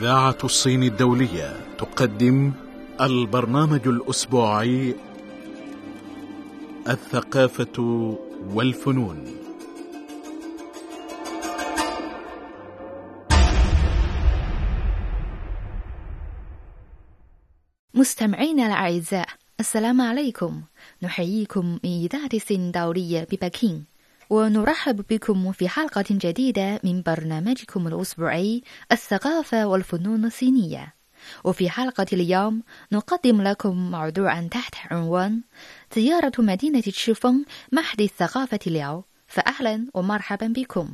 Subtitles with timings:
[0.00, 2.52] إذاعة الصين الدولية تقدم
[3.00, 4.94] البرنامج الأسبوعي
[6.88, 7.76] الثقافة
[8.54, 9.36] والفنون.
[17.94, 19.28] مستمعينا الأعزاء
[19.60, 20.62] السلام عليكم.
[21.02, 23.89] نحييكم من إذاعة الصين الدولية ببكين.
[24.30, 28.62] ونرحب بكم في حلقة جديدة من برنامجكم الأسبوعي
[28.92, 30.94] الثقافة والفنون الصينية.
[31.44, 32.62] وفي حلقة اليوم
[32.92, 35.40] نقدم لكم موضوعا تحت عنوان
[35.94, 39.02] زيارة مدينة تشيفeng محد الثقافة اليوم.
[39.26, 40.88] فأهلا ومرحبا بكم.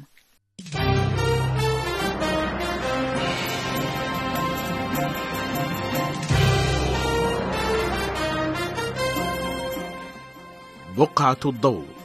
[10.97, 11.96] بقعة الضوء.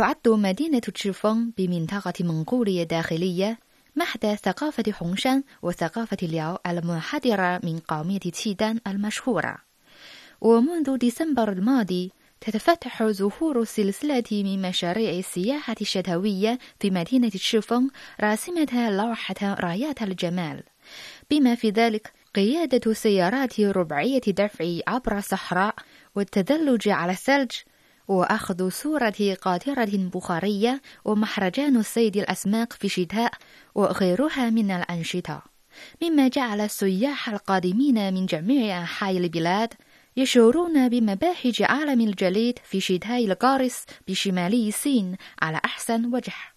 [0.00, 3.58] تعد مدينة تشيفeng بمنطقة منغوليا الداخلية
[3.96, 9.56] محد ثقافة حونشان وثقافة الياو المنحدرة من قومية تشيدان المشهورة.
[10.40, 19.36] ومنذ ديسمبر الماضي تتفتح ظهور سلسلة من مشاريع السياحة الشتوية في مدينة تشيفeng راسمة لوحة
[19.42, 20.62] رايات الجمال.
[21.30, 25.74] بما في ذلك قيادة سيارات ربعية دفع عبر الصحراء
[26.14, 27.50] والتدلج على الثلج
[28.10, 33.32] وأخذ صورة قاطرة بخارية ومهرجان صيد الأسماك في الشتاء
[33.74, 35.42] وغيرها من الأنشطة.
[36.02, 39.74] مما جعل السياح القادمين من جميع أنحاء البلاد
[40.16, 46.49] يشعرون بمباهج عالم الجليد في شتاء القارس بشمالي الصين على أحسن وجه.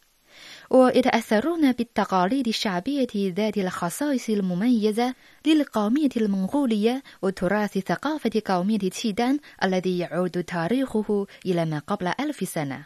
[0.73, 5.13] ويتأثرون بالتقاليد الشعبية ذات الخصائص المميزة
[5.47, 12.85] للقومية المنغولية وتراث ثقافة قومية تشيدان الذي يعود تاريخه إلى ما قبل ألف سنة.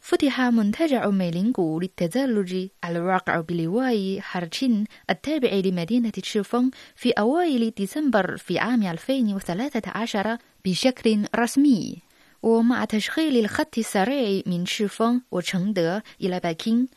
[0.00, 8.82] فتح منتجع ميلينغو للتزلج الواقع بلواء هارتشين التابع لمدينة تشيفنغ في أوائل ديسمبر في عام
[8.82, 12.07] 2013 بشكل رسمي.
[12.42, 16.88] ومع تشغيل الخط السريع من تشيفنغ وشنغده إلى بكين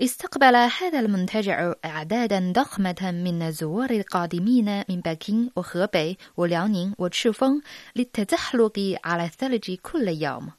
[0.00, 7.62] استقبل هذا المنتجع أعدادا ضخمة من الزوار القادمين من بكين وهبي ولياونينغ وشيفeng
[7.96, 10.50] للتزحلق على الثلج كل يوم.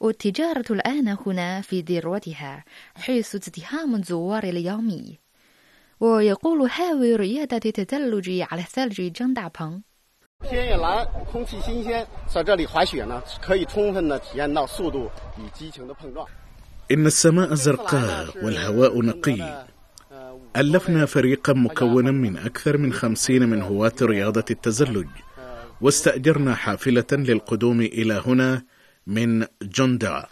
[0.00, 2.64] والتجارة الآن هنا في ذروتها
[2.94, 5.18] حيث ازدحام الزوار اليومي.
[6.00, 9.89] ويقول هاوي ريادة التزلج على الثلج جان دابeng
[10.49, 16.27] 天也蓝，空气新鲜，在这里滑雪呢，可以充分的体验到速度与激情的碰撞。
[16.91, 19.65] إن السماء زرقاء والهواء نقي
[20.55, 25.07] ألفنا فريقا مكونا من أكثر من خمسين من هواة رياضة التزلج
[25.81, 28.63] واستأجرنا حافلة للقدوم إلى هنا
[29.07, 30.25] من جوندا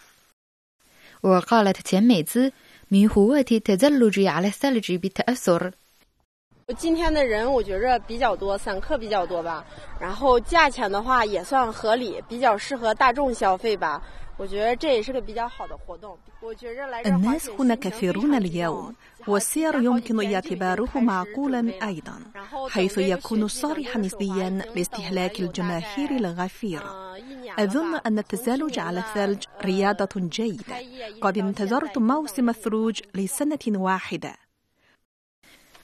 [1.24, 2.52] وقالت تيان ميزي
[2.92, 5.72] من هواة التزلج على الثلج بالتأثر
[6.78, 9.66] 今天的人我觉着比较多，散客比较多吧。
[10.00, 14.02] 然后价钱的话也算合理，比较适合大众消费吧。
[14.38, 16.18] 我觉得这也是个比较好的活动。
[16.42, 18.94] 我觉着来这滑 الناس 雪 هنا 行程非 كثيرون 常 اليوم
[19.26, 22.20] 多 والسير يمكن اعتباره معقولا أيضا
[22.70, 30.76] حيث يكون صالحا نسبيا لاستهلاك الجماهير الغفيرة 呃一年 أظن أن التزلج على الثلج رياضة جيدة
[31.22, 34.36] قد انتظرت موسم الثلوج لسنة واحدة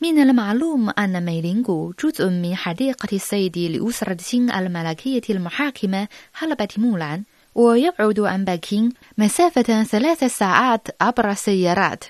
[0.05, 7.23] من المعلوم أن ميلينغو جزء من حديقة الصيد لأسرة سين الملكية المحاكمة حلبة مولان
[7.55, 12.05] ويبعد عن بكين مسافة ثلاث ساعات عبر السيارات.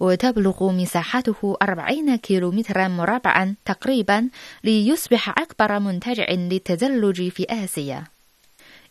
[0.00, 4.28] وتبلغ مساحته 40 كيلومترا مربعا تقريبا
[4.64, 8.04] ليصبح أكبر منتجع للتزلج في آسيا.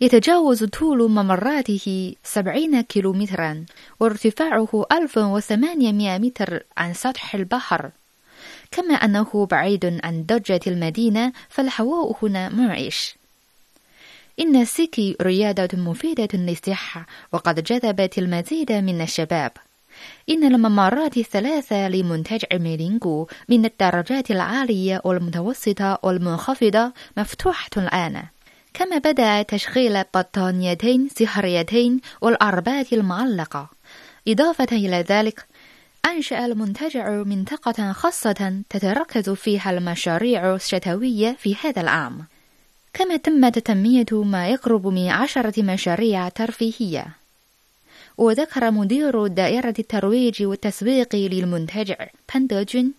[0.01, 3.65] يتجاوز طول ممراته 70 كيلومترا
[3.99, 7.91] وارتفاعه 1800 متر عن سطح البحر.
[8.71, 13.15] كما أنه بعيد عن ضجة المدينة فالهواء هنا منعش
[14.39, 19.51] إن السيكي رياضة مفيدة للصحة وقد جذبت المزيد من الشباب.
[20.29, 28.23] إن الممرات الثلاثة لمنتجع ميلينغو من الدرجات العالية والمتوسطة والمنخفضة مفتوحة الآن.
[28.73, 33.69] كما بدأ تشغيل بطانيتين سحريتين والأربات المعلقة.
[34.27, 35.45] إضافة إلى ذلك
[36.05, 42.25] أنشأ المنتجع منطقة خاصة تتركز فيها المشاريع الشتوية في هذا العام.
[42.93, 47.07] كما تم تنمية ما يقرب من عشرة مشاريع ترفيهية.
[48.17, 52.93] وذكر مدير دائرة الترويج والتسويق للمنتجع بان دجون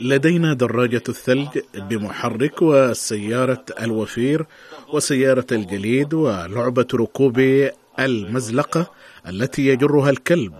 [0.00, 4.46] لدينا دراجة الثلج بمحرك وسيارة الوفير
[4.92, 7.38] وسيارة الجليد ولعبة ركوب
[7.98, 8.90] المزلقة
[9.28, 10.52] التي يجرها الكلب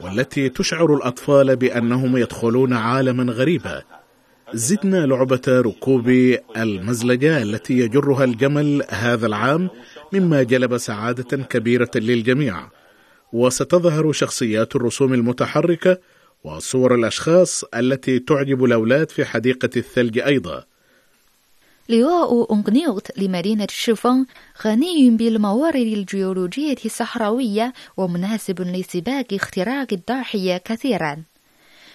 [0.00, 3.82] والتي تشعر الأطفال بأنهم يدخلون عالما غريبا.
[4.54, 6.08] زدنا لعبة ركوب
[6.56, 9.70] المزلجة التي يجرها الجمل هذا العام
[10.12, 12.77] مما جلب سعادة كبيرة للجميع.
[13.32, 15.98] وستظهر شخصيات الرسوم المتحركة
[16.44, 20.64] وصور الأشخاص التي تعجب الأولاد في حديقة الثلج أيضا.
[21.88, 24.26] لواء أنقنيوت لمدينة شيفون
[24.66, 31.22] غني بالموارد الجيولوجية الصحراوية ومناسب لسباق اختراق الضاحية كثيرا.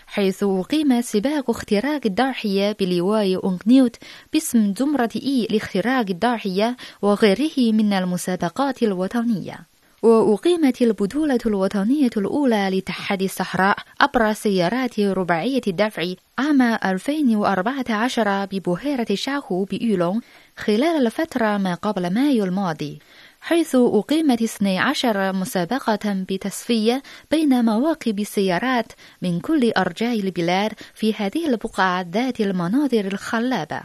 [0.07, 3.95] حيث أقيم سباق اختراق الضاحية بلواء أنقنيوت
[4.33, 9.72] باسم زمرة إي لاختراق الضاحية وغيره من المسابقات الوطنية.
[10.03, 20.21] وأقيمت البطولة الوطنية الأولى لتحدي الصحراء عبر سيارات رباعية الدفع عام 2014 ببحيرة شاهو بيولون
[20.57, 22.99] خلال الفترة ما قبل مايو الماضي
[23.41, 28.91] حيث أقيمت 12 مسابقة بتصفية بين مواكب السيارات
[29.21, 33.81] من كل أرجاء البلاد في هذه البقعة ذات المناظر الخلابة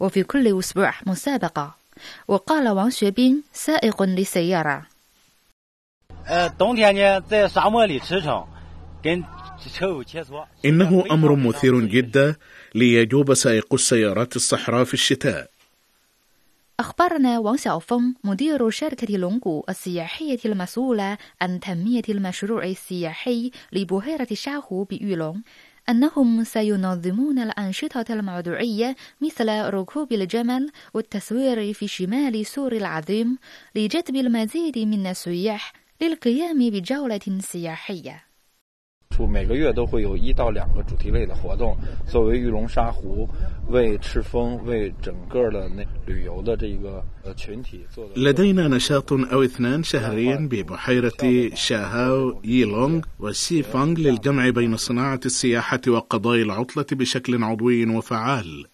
[0.00, 1.74] وفي كل أسبوع مسابقة.
[2.28, 4.89] وقال وان شوبين سائق للسيارة
[10.64, 12.36] إنه أمر مثير جدا
[12.74, 15.50] ليجوب سائق السيارات الصحراء في الشتاء.
[16.80, 24.84] أخبرنا وان شياو فنغ مدير شركة لونغو السياحية المسؤولة عن تنمية المشروع السياحي لبحيرة شاهو
[24.84, 25.36] بيولونغ
[25.88, 33.38] أنهم سينظمون الأنشطة الموضوعية مثل ركوب الجمل والتصوير في شمال سور العظيم
[33.74, 38.21] لجذب المزيد من السياح للقيام بجولة سياحية.
[39.11, 43.25] 处每个月都会有一到两个主题类的活动，作为玉龙沙湖
[43.69, 48.15] 为赤峰、为整个的那旅游的这个呃群体做的。
[48.15, 56.41] لدينا نشاط أو اثنان شهريا ببحيرة شاهاو ييلونغ وسي فانغ للجمع بين صناعة السياحة وقضاء
[56.41, 58.65] العطلة بشكل عضوي وفعال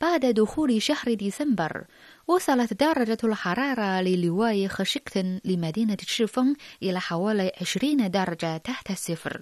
[0.00, 1.84] بعد دخول شهر ديسمبر
[2.27, 9.41] وصلت درجة الحرارة للواء خشكتن لمدينة شيفeng إلى حوالي 20 درجة تحت الصفر.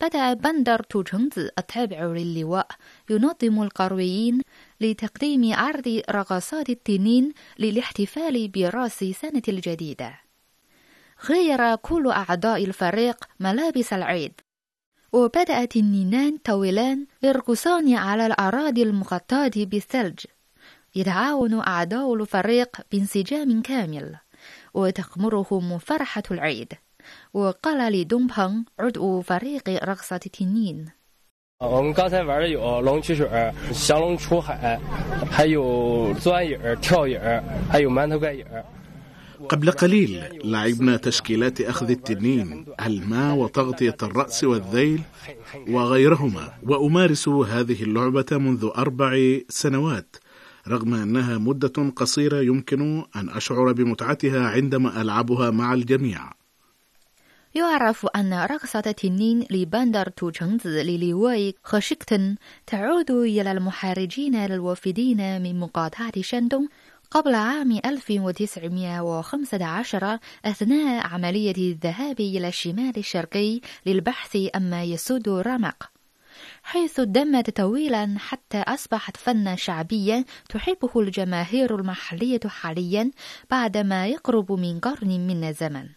[0.00, 2.66] بدأ بندر توشنغز التابع للواء
[3.10, 4.42] ينظم القرويين
[4.80, 10.20] لتقديم عرض رقصات التنين للاحتفال برأس سنة الجديدة.
[11.28, 14.32] غير كل أعضاء الفريق ملابس العيد.
[15.12, 20.24] وبدأ التنينان طويلان يرقصان على الأراضي المغطاة بالثلج.
[20.95, 24.15] يتعاون أعضاء الفريق بانسجام كامل
[24.73, 26.73] وتغمرهم فرحة العيد
[27.33, 30.85] وقال لي دونغ بانغ عضو فريق رقصة التنين
[31.59, 33.27] 我们刚才玩的有龙取水、
[33.71, 34.77] 降龙出海，
[35.31, 38.65] 还有钻影儿、跳影儿，还有馒头盖影儿。
[39.49, 45.01] قبل قليل لعبنا تشكيلات أخذ التنين الماء وتغطية الرأس والذيل
[45.69, 50.15] وغيرهما وأمارس هذه اللعبة منذ أربع سنوات
[50.68, 56.32] رغم أنها مدة قصيرة يمكن أن أشعر بمتعتها عندما ألعبها مع الجميع.
[57.54, 62.36] يعرف أن رقصة التنين لبندر توشنغز للواء خشكتن
[62.66, 66.66] تعود إلى المهاجرين الوافدين من مقاطعة شاندونغ
[67.10, 75.99] قبل عام 1915 أثناء عملية الذهاب إلى الشمال الشرقي للبحث عما يسد الرمق.
[76.70, 83.10] حيث دمت طويلا حتى أصبحت فنا شعبيا تحبه الجماهير المحلية حاليا
[83.50, 85.88] بعد ما يقرب من قرن من الزمن.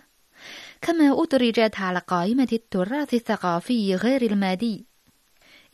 [0.81, 4.85] كما أدرجت على قائمة التراث الثقافي غير المادي.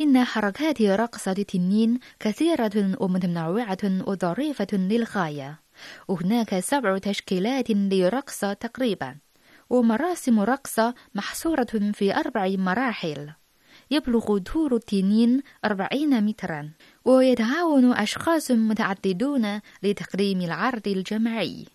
[0.01, 5.59] إن حركات رقصة التنين كثيرة ومتنوعة وظريفة للغاية.
[6.07, 9.15] وهناك سبع تشكيلات لرقصة تقريبا.
[9.69, 13.38] ومراسم رقصة محصورة في أربع مراحل.
[13.91, 16.69] يبلغ طول التنين أربعين مترا.
[17.05, 21.65] ويتعاون أشخاص متعددون لتقديم العرض الجماعي.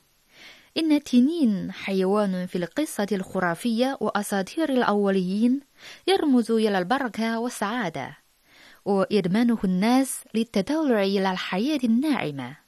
[0.78, 5.60] إن التنين حيوان في القصة الخرافية وأساطير الأوليين
[6.08, 8.16] يرمز إلى البركة والسعادة
[8.84, 12.63] ويدمنه الناس للتطلع إلى الحياة الناعمة.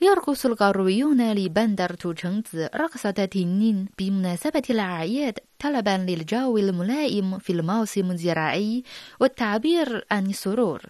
[0.00, 2.44] يرقص الغربيون لبندر توشنز
[2.74, 8.82] رقصة تنين بمناسبة الأعياد طلبا للجو الملائم في الموسم الزراعي
[9.20, 10.82] والتعبير عن السرور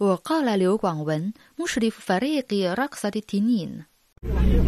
[0.00, 3.84] وقال ليو غوانون مشرف فريق رقصة التنين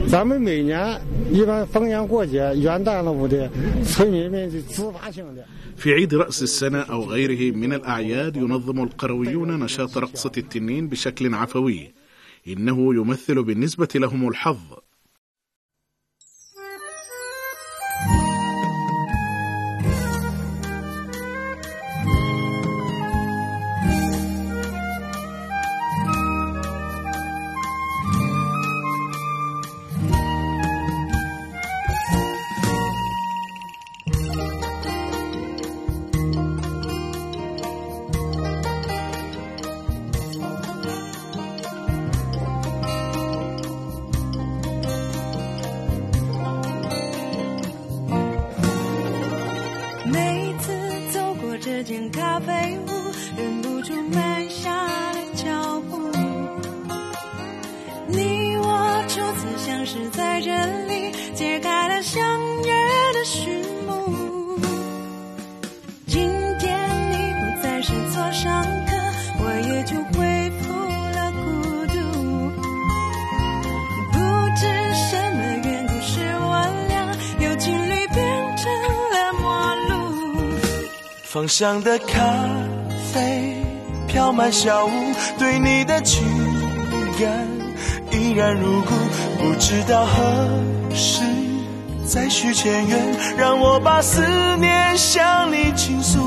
[0.06, 1.00] 咱们每年
[1.32, 3.50] 一般逢年过节、元旦了不的，
[3.84, 5.44] 村民们就自发性的。
[5.76, 11.92] في عيد رأس السنة أو غيره من الأعياد ينظم القرويون نشاط رقصة التنين بشكل عفوي
[12.47, 14.84] إنه يمثل بالنسبة لهم الحظ.
[81.45, 82.17] 芳香的咖
[83.13, 83.55] 啡
[84.07, 84.89] 飘满小屋，
[85.37, 86.23] 对你的情
[87.19, 87.47] 感
[88.11, 88.89] 依然如故。
[89.37, 91.21] 不知道何时
[92.03, 92.99] 再续前缘，
[93.37, 94.23] 让我把思
[94.57, 96.19] 念向你倾诉。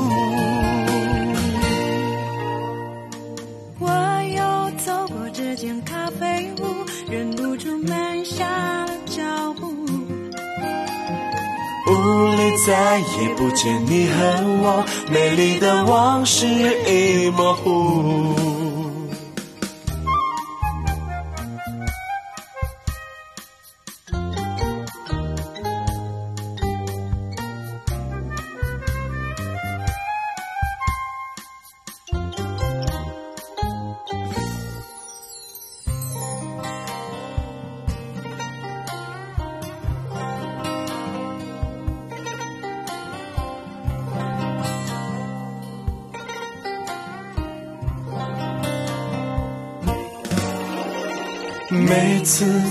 [12.65, 14.13] 再也不见你和
[14.61, 18.48] 我，美丽的往事已模糊。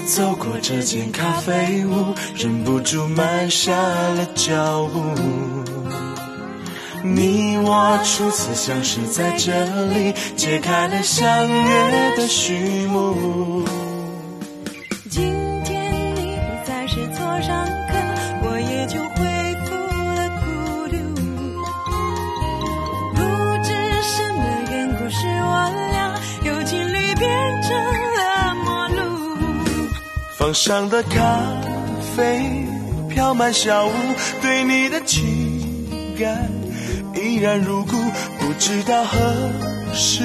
[0.09, 5.03] 走过这间咖啡屋，忍不住慢下了脚步。
[7.05, 9.53] 你我初次相识在这
[9.93, 13.63] 里，揭开了相约的序幕。
[30.49, 31.39] 放上的咖
[32.17, 32.65] 啡
[33.11, 33.93] 飘满小屋，
[34.41, 36.51] 对你的情感
[37.15, 37.93] 依然如故。
[38.41, 39.19] 不知道何
[39.93, 40.23] 时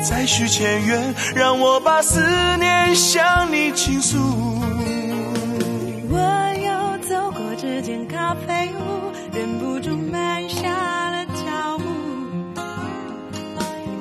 [0.00, 2.20] 再续前缘，让我把思
[2.58, 4.16] 念向你倾诉。
[6.08, 6.18] 我
[6.62, 10.68] 又走过这间咖啡屋，忍不住慢下
[11.10, 11.84] 了脚步。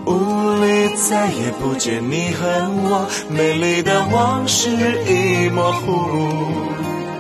[0.06, 2.46] 屋里再也不见你和
[2.84, 5.90] 我，美丽的往事已模糊。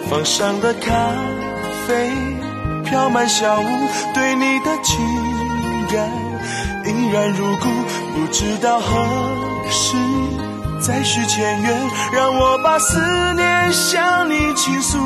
[0.09, 0.91] 放上的咖
[1.88, 2.11] 啡
[2.85, 3.65] 飘满小屋，
[4.13, 4.95] 对你的情
[5.91, 6.09] 感
[6.85, 7.65] 依然如故。
[8.13, 9.03] 不知道何
[9.69, 9.95] 时
[10.79, 11.81] 再续前缘，
[12.13, 13.00] 让我把思
[13.33, 15.00] 念向你倾诉。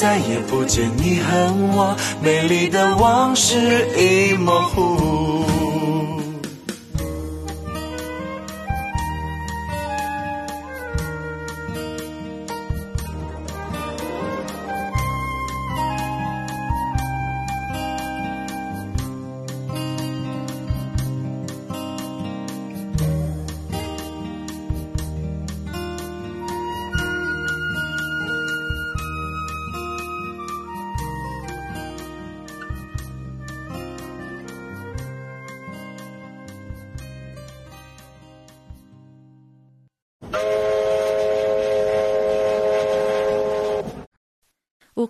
[0.00, 3.54] 再也不见你和我，美丽的往事
[3.98, 5.59] 已模糊。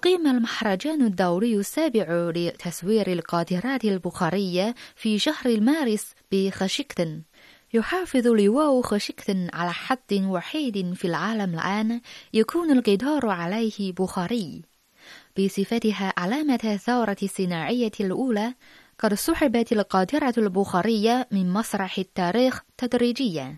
[0.00, 7.22] أقيم المهرجان الدولي السابع لتصوير القاطرات البخارية في شهر مارس بخشكتن
[7.74, 12.00] يحافظ لواء خشكتن على حد وحيد في العالم الآن
[12.32, 14.62] يكون القطار عليه بخاري.
[15.38, 18.54] بصفتها علامة الثورة الصناعية الأولى
[19.00, 23.56] قد سحبت القاطرة البخارية من مسرح التاريخ تدريجيا.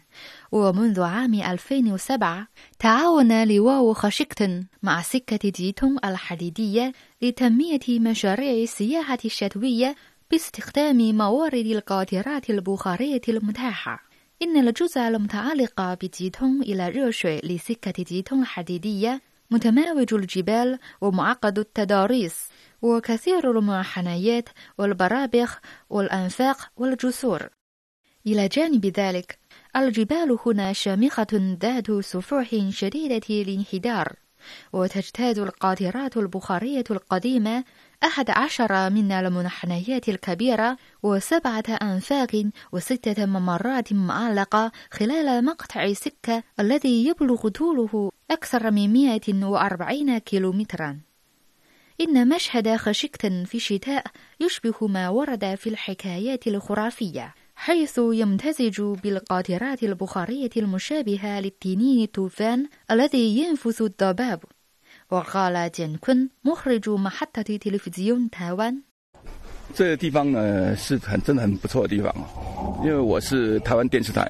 [0.53, 9.95] ومنذ عام 2007 تعاون لواء خشكتن مع سكة جيتون الحديدية لتنمية مشاريع السياحة الشتوية
[10.31, 14.03] باستخدام موارد القاطرات البخارية المتاحة.
[14.43, 19.21] إن الجزء المتعلق بجيتون إلى ريوشوي لسكة جيتون الحديدية
[19.51, 22.52] متماوج الجبال ومعقد التضاريس.
[22.83, 24.49] وكثير المنحنيات
[24.79, 25.61] والبرابخ
[25.91, 27.49] والأنفاق والجسور.
[28.27, 29.39] إلى جانب ذلك
[29.77, 34.13] الجبال هنا شامخة ذات سفوح شديدة الانحدار
[34.73, 37.65] وتجتاز القاطرات البخارية القديمة
[38.05, 47.49] أحد عشر من المنحنيات الكبيرة وسبعة أنفاق وستة ممرات معلقة خلال مقطع سكة الذي يبلغ
[47.49, 51.12] طوله أكثر من 140 كيلومترا.
[52.02, 54.04] إن مشهد خشكتن في الشتاء
[54.40, 63.82] يشبه ما ورد في الحكايات الخرافية حيث يمتزج بالقاطرات البخارية المشابهة للتنين الطوفان الذي ينفث
[63.82, 64.44] الضباب
[65.12, 68.82] وقال جين كون مخرج محطة تلفزيون تايوان
[69.74, 74.30] 这个地方呢是很真的很不错的地方哦，因为我是台湾电视台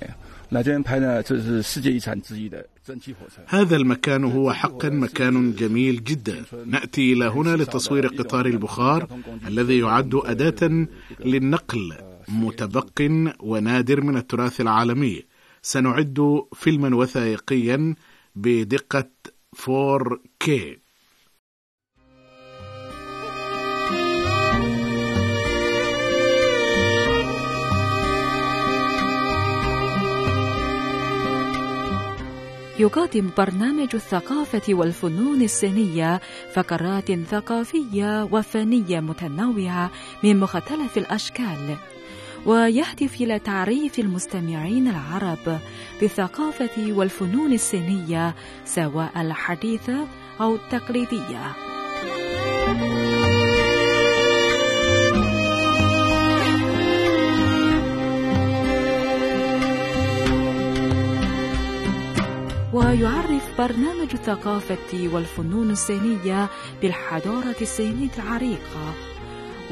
[3.47, 6.44] هذا المكان هو حقا مكان جميل جدا.
[6.66, 9.09] نأتي إلى هنا لتصوير قطار البخار
[9.47, 10.87] الذي يعد أداة
[11.25, 11.94] للنقل
[12.28, 12.99] متبق
[13.40, 15.23] ونادر من التراث العالمي.
[15.62, 17.94] سنعد فيلما وثائقيا
[18.37, 19.11] بدقة
[19.56, 20.50] 4K
[32.82, 36.21] يقدم برنامج الثقافة والفنون الصينية
[36.54, 39.90] فقرات ثقافية وفنية متنوعة
[40.23, 41.76] من مختلف الأشكال
[42.47, 45.58] ويهدف إلى تعريف المستمعين العرب
[46.00, 50.06] بالثقافة والفنون الصينية سواء الحديثة
[50.40, 51.52] أو التقليدية.
[62.73, 66.49] ويعرف برنامج الثقافة والفنون الصينية
[66.82, 68.95] بالحضارة الصينية العريقة.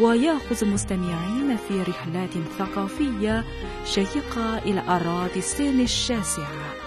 [0.01, 3.45] ويأخذ مستمعين في رحلات ثقافية
[3.85, 6.80] شيقة إلى أراضي الصين الشاسعة.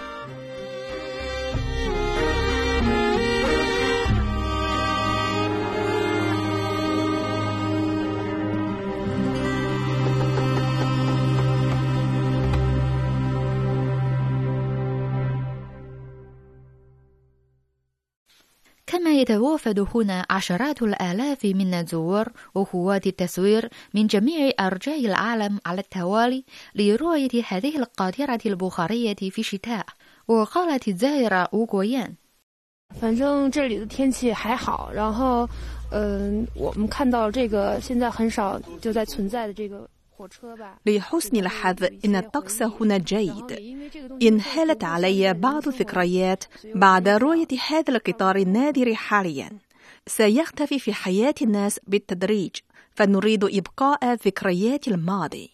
[19.23, 27.43] يتوافد هنا عشرات الآلاف من الزوار وهواة التصوير من جميع أرجاء العالم على التوالي لرؤية
[27.49, 29.87] هذه القاطرة البخارية في الشتاء
[30.29, 32.15] وقالت الزائرة أوغويان
[33.01, 35.47] 反正这里的天气还好，然后，
[35.91, 39.92] 嗯、我们看到这个现在很少就在存在的这个火车吧。
[40.86, 43.78] لحسن الحظ إن الطقس هنا جيد.
[44.22, 46.44] إنهالت علي بعض الذكريات
[46.76, 49.50] بعد رؤية هذا القطار النادر حاليا.
[50.08, 52.52] سيختفي في حياة الناس بالتدريج
[52.92, 55.50] فنريد إبقاء ذكريات الماضي.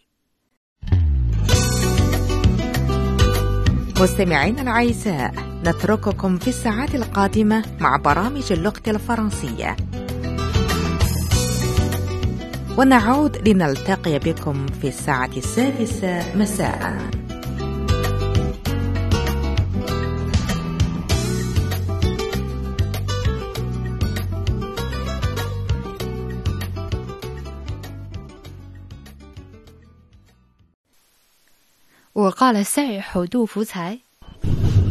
[4.02, 5.34] مستمعينا الأعزاء
[5.66, 9.76] نترككم في الساعات القادمة مع برامج اللغة الفرنسية.
[12.79, 17.11] ونعود لنلتقي بكم في الساعة السادسة مساءً
[32.15, 34.01] وقال السائح دو فوساي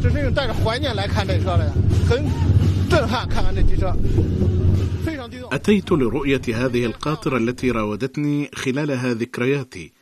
[0.01, 1.71] 这是带着怀念来看这车的，
[2.09, 2.25] 很
[2.89, 3.25] 震撼。
[3.29, 3.95] 看看这机车，
[5.05, 5.16] 非常激动。
[5.34, 9.92] أتيت لرؤية هذه القاطرة التي راودتني خلالها ذكرياتي.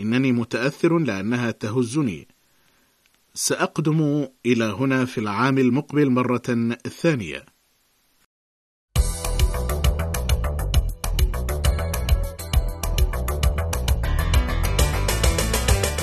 [0.00, 2.28] إنني متأثر لأنها تهزني.
[3.34, 7.44] سأقدم إلى هنا في العام المقبل مرة ثانية.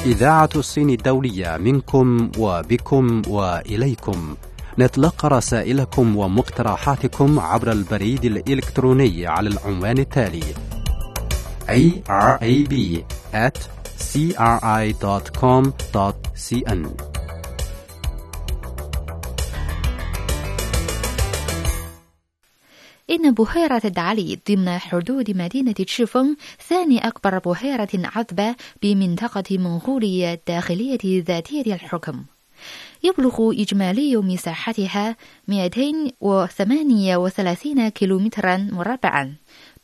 [0.05, 4.35] إذاعة الصين الدولية منكم وبكم وإليكم.
[4.79, 10.43] نتلقى رسائلكم ومقترحاتكم عبر البريد الإلكتروني على العنوان التالي
[11.67, 12.43] irab
[13.33, 13.57] at
[14.09, 14.53] cri.com.cn
[23.09, 26.35] إن بحيرة دعلي ضمن حدود مدينة تشيفون
[26.67, 32.23] ثاني أكبر بحيرة عذبة بمنطقة منغوليا الداخلية ذاتية الحكم
[33.05, 35.15] يبلغ إجمالي مساحتها
[35.47, 39.33] 238 كيلومترا مربعا.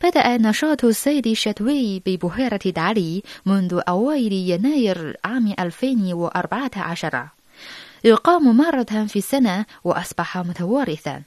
[0.03, 7.27] بدأ نشاط الصيد الشتوي ببحيرة دعلي منذ أوائل يناير عام 2014
[8.03, 11.21] يقام مرة في السنة وأصبح متوارثا.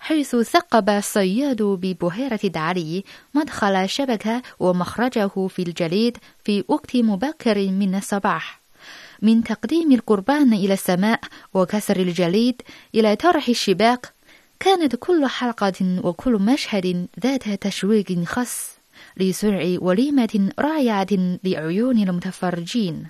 [0.00, 8.67] حيث ثقب الصياد ببحيرة دعلي مدخل الشبكة ومخرجه في الجليد في وقت مبكر من الصباح.
[9.22, 11.20] من تقديم القربان إلى السماء
[11.54, 12.62] وكسر الجليد
[12.94, 14.12] إلى طرح الشباك
[14.60, 18.70] كانت كل حلقة وكل مشهد ذات تشويق خاص
[19.16, 23.06] لسرع وليمة رائعة لعيون المتفرجين.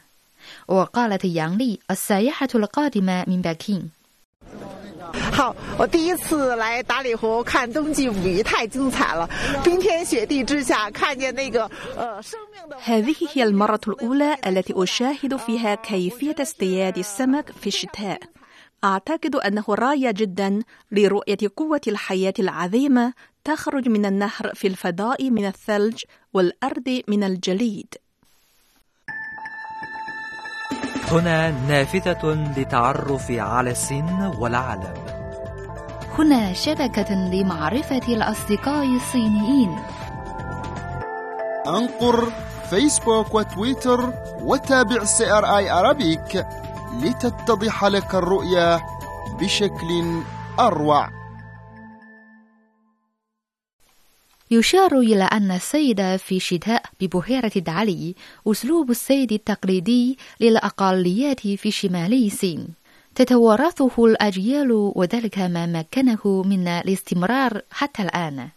[0.68, 3.90] وقالت يانغ لي السائحة القادمة من بكين.
[5.31, 9.27] 好，我第一次来达里湖看冬季五一，太精彩了！
[9.63, 12.77] 冰天雪地之下，看见那个呃生命的。
[12.77, 18.19] هذه هي المرة الأولى التي أشاهد فيها كيفية اصطياد السمك في الشتاء.
[18.83, 26.03] أعتقد أنه رائع جدا لرؤية قوة الحياة العظيمة تخرج من النهر في الفضاء من الثلج
[26.33, 27.95] والأرض من الجليد.
[31.12, 34.94] هنا نافذة للتعرف على الصين والعالم.
[36.18, 39.76] هنا شبكة لمعرفة الأصدقاء الصينيين.
[41.66, 42.28] انقر
[42.70, 46.46] فيسبوك وتويتر وتابع CRI Arabic
[47.00, 48.80] لتتضح لك الرؤية
[49.40, 50.22] بشكل
[50.60, 51.17] أروع
[54.50, 58.14] يشار إلى أن الصيد في الشتاء ببحيرة دعلي
[58.46, 62.68] أسلوب الصيد التقليدي للأقليات في شمالي الصين
[63.14, 68.48] تتوارثه الأجيال وذلك ما مكنه من الاستمرار حتى الآن.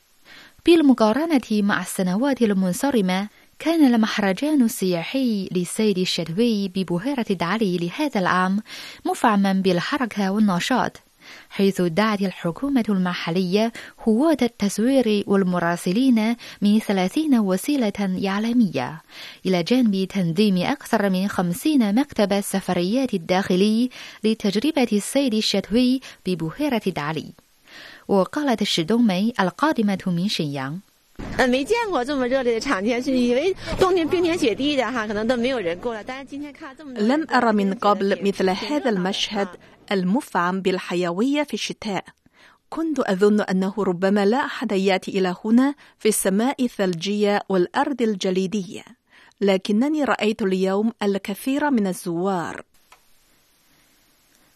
[0.66, 3.28] بالمقارنة مع السنوات المنصرمة
[3.60, 8.64] كان المهرجان السياحي للصيد الشتوي ببحيرة دعلي لهذا العام
[9.06, 11.02] مفعما بالحركة والنشاط
[11.51, 13.73] حيث دعت الحكومة المحلية
[14.09, 19.03] هواة التصوير والمراسلين من ثلاثين وسيلة إعلامية
[19.47, 23.91] إلى جانب تنظيم أكثر من خمسين مكتب السفريات الداخلي
[24.25, 27.27] لتجربة الصيد الشتوي ببحيرة دعلي
[28.09, 30.77] وقالت الشدومي القادمة من شينيانغ
[31.39, 36.05] 呃，没见过这么热烈的场天，是以为冬天冰天雪地的哈，可能都没有人过来。
[36.05, 37.03] 但是今天看这么多。
[37.03, 39.49] لم أرى من قبل مثل هذا المشهد
[39.92, 42.04] المفعم بالحيوية في الشتاء.
[42.70, 48.84] كنت أظن أنه ربما لا أحد يأتي إلى هنا في السماء الثلجية والأرض الجليدية،
[49.42, 52.64] لكنني رأيت اليوم الكثير من الزوار.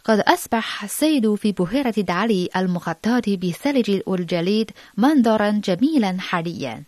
[0.06, 6.84] قد أصبح الصيد في بحيرة دعلي المغطاة بالثلج والجليد منظرا جميلا حاليا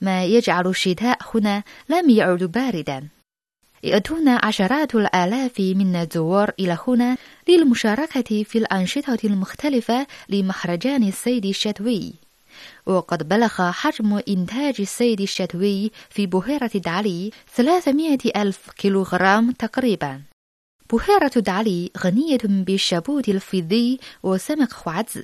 [0.00, 3.08] ما يجعل الشتاء هنا لم يعد باردا
[3.84, 7.16] يأتون عشرات الآلاف من الزوار إلى هنا
[7.48, 12.14] للمشاركة في الأنشطة المختلفة لمهرجان الصيد الشتوي.
[12.86, 20.22] وقد بلغ حجم إنتاج الصيد الشتوي في بحيرة دعلي 300 ألف كيلوغرام تقريبا.
[20.92, 25.18] بحيرة دعلي غنية بالشبوت الفضي وسمك خوعز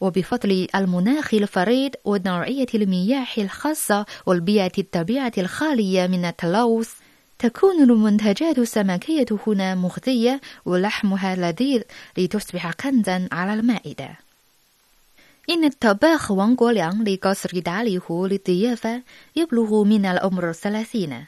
[0.00, 6.90] وبفضل المناخ الفريد ونوعية المياه الخاصة والبيئة الطبيعة الخالية من التلوث
[7.38, 11.82] تكون المنتجات السمكية هنا مغذية ولحمها لذيذ
[12.18, 14.08] لتصبح كنزا على المائدة.
[15.50, 19.02] إن الطباخ وان غوليانغ لقصر دعلي هو للضيافة
[19.36, 21.24] يبلغ من العمر الثلاثين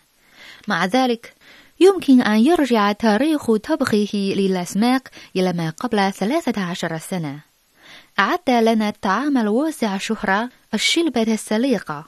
[0.69, 1.35] مع ذلك
[1.81, 7.41] يمكن أن يرجع تاريخ طبخه للأسماك إلى ما قبل 13 سنة.
[8.19, 12.07] أعد لنا الطعام الواسع الشهرة الشلبة السليقة.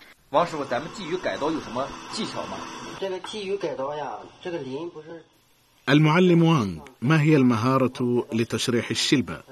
[5.89, 9.43] المعلم وانغ ما هي المهارة لتشريح الشلبة؟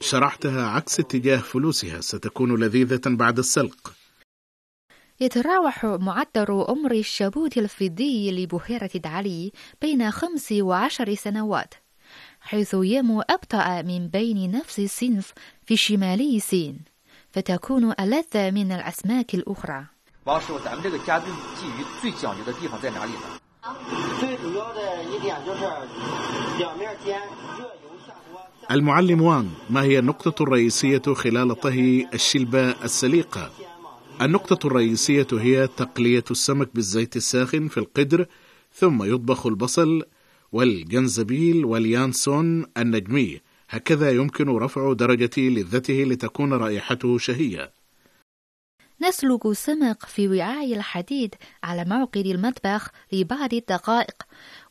[0.00, 3.92] شرحتها عكس اتجاه فلوسها ستكون لذيذة بعد السلق
[5.20, 9.52] يتراوح معدل عمر الشابوت الفضي لبحيرة دعلي
[9.82, 11.74] بين خمس وعشر سنوات
[12.40, 15.32] حيث يمو أبطأ من بين نفس الصنف
[15.66, 16.78] في شمالي الصين
[17.30, 19.86] فتكون ألذ من الأسماك الأخرى
[20.25, 23.39] 王师傅，咱们这个家炖鲫鱼最讲究的地方在哪里呢？
[24.19, 24.65] 最主要
[28.71, 33.51] المعلم وانغ ما هي النقطة الرئيسية خلال طهي الشلبة السليقة؟
[34.21, 38.25] النقطة الرئيسية هي تقلية السمك بالزيت الساخن في القدر
[38.73, 40.03] ثم يطبخ البصل
[40.51, 47.71] والجنزبيل واليانسون النجمي هكذا يمكن رفع درجة لذته لتكون رائحته شهية
[49.02, 54.22] نسلق السمك في وعاء الحديد على موقد المطبخ لبعض الدقائق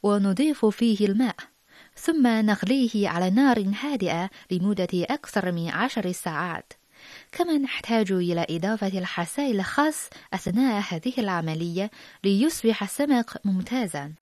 [0.03, 1.35] ونضيف فيه الماء
[1.95, 6.73] ثم نغليه على نار هادئة لمدة أكثر من عشر ساعات.
[7.31, 11.91] كما نحتاج إلى إضافة الحسائل الخاص أثناء هذه العملية
[12.23, 14.13] ليصبح السمك ممتازا.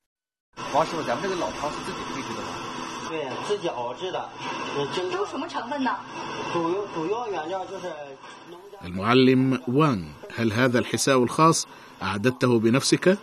[8.86, 11.68] المعلم وان هل هذا الحساء الخاص
[12.02, 13.18] أعددته بنفسك؟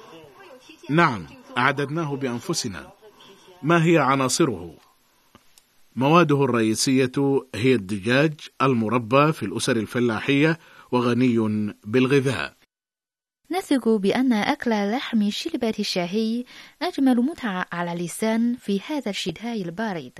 [0.91, 1.27] نعم
[1.59, 2.93] أعددناه بأنفسنا
[3.63, 4.75] ما هي عناصره؟
[5.97, 7.13] مواده الرئيسية
[7.55, 10.59] هي الدجاج المربى في الأسر الفلاحية
[10.93, 12.57] وغني بالغذاء
[13.51, 16.45] نثق بأن أكل لحم شلبة الشهي
[16.83, 20.19] أجمل متعة على لسان في هذا الشتاء البارد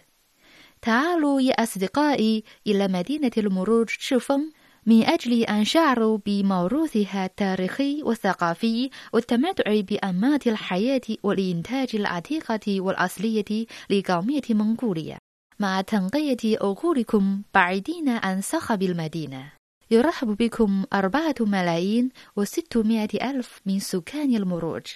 [0.83, 4.51] تعالوا يا أصدقائي إلى مدينة المرور شفن
[4.87, 15.19] من أجل أن شعروا بموروثها التاريخي والثقافي والتمتع بأنماط الحياة والإنتاج العتيقة والأصلية لقومية منغوليا.
[15.61, 19.53] مع تنقية عقولكم بعيدين عن صخب المدينة.
[19.91, 24.87] يرحب بكم أربعة ملايين وستمائة ألف من سكان المروج.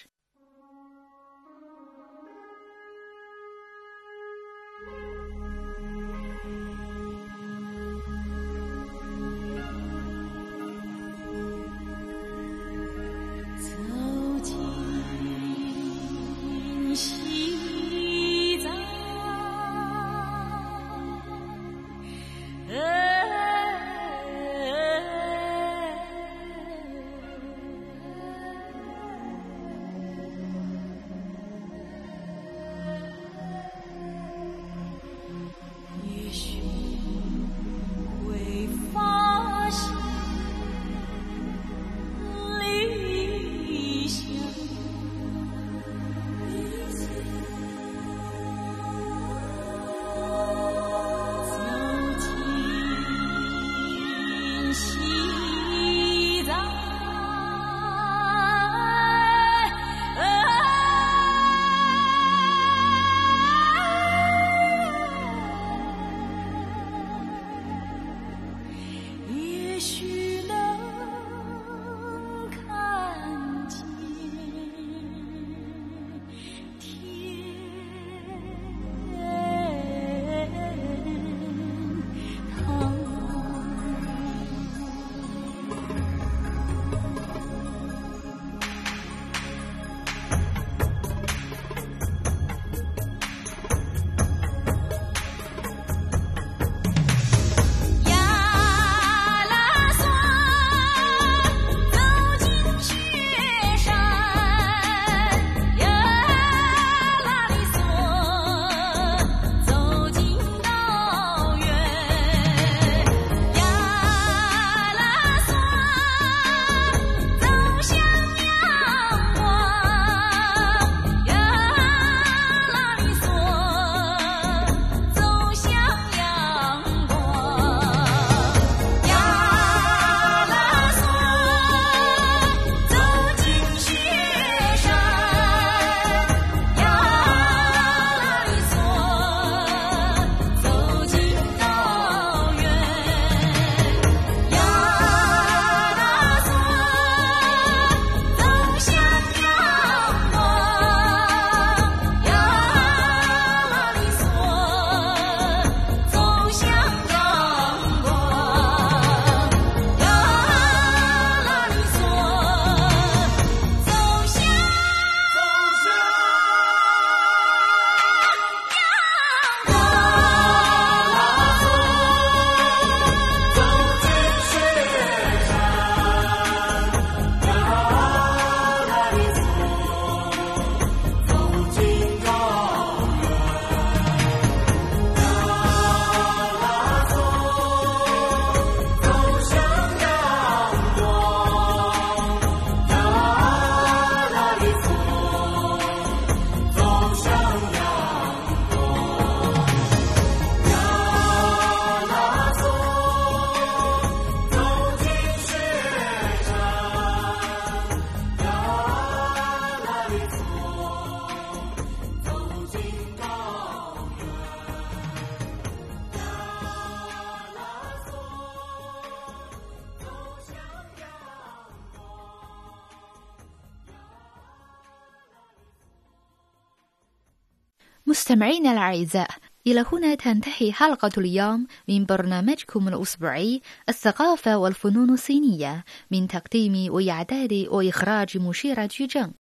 [228.38, 229.31] مستمعينا الأعزاء
[229.66, 238.38] إلى هنا تنتهي حلقة اليوم من برنامجكم الأسبوعي الثقافة والفنون الصينية من تقديم وإعداد وإخراج
[238.38, 239.33] مشيرة جوجن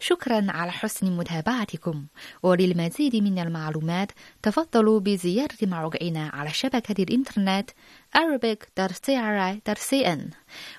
[0.00, 2.06] شكرا على حسن متابعتكم
[2.42, 4.12] وللمزيد من المعلومات
[4.42, 7.70] تفضلوا بزيارة موقعنا على شبكة الإنترنت
[8.16, 10.20] arabic.cri.cn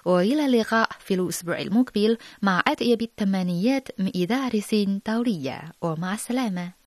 [0.05, 4.12] وإلى اللقاء في الأسبوع المقبل مع أطيب التمنيات من
[4.62, 6.83] سين دولية ومع السلامة.